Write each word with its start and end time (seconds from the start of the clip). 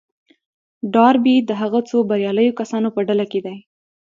ډاربي 0.93 1.35
د 1.49 1.51
هغو 1.61 1.79
څو 1.89 1.97
برياليو 2.09 2.57
کسانو 2.59 2.87
په 2.95 2.99
ډله 3.07 3.25
کې 3.31 3.39
دی. 3.45 3.57